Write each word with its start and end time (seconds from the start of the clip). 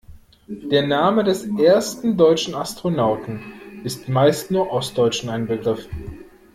Der 0.47 0.87
Name 0.87 1.23
des 1.23 1.45
ersten 1.47 2.17
deutschen 2.17 2.55
Astronauten 2.55 3.81
ist 3.83 4.09
meist 4.09 4.49
nur 4.49 4.71
Ostdeutschen 4.71 5.29
ein 5.29 5.45
Begriff. 5.45 5.85